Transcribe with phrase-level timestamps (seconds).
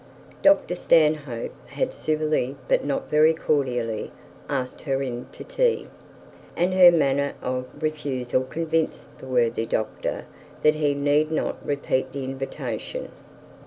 [0.41, 4.09] Dr Stanhope had civilly but not very cordially
[4.49, 5.89] asked her in to tea,
[6.57, 10.25] and her manner of refusal convinced the worthy doctor
[10.63, 13.09] that he need not repeat the invitation.